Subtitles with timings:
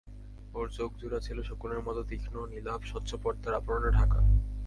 [0.53, 4.19] ওর চোখজোড়া ছিল শকুনের মতো তীক্ষ্ণ, নীলাভ, স্বচ্ছ পর্দার আবরণে ঢাকা।